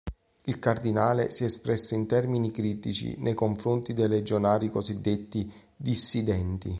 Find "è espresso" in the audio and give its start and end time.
1.43-1.93